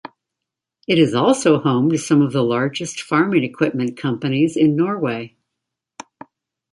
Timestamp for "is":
0.97-1.13